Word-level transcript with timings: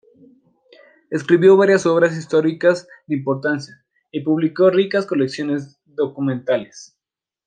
Escribió 1.11 1.55
varias 1.57 1.85
obras 1.85 2.17
históricas 2.17 2.87
de 3.05 3.17
importancia 3.17 3.85
y 4.09 4.21
publicó 4.23 4.71
ricas 4.71 5.05
colecciones 5.05 5.79
documentales. 5.85 6.97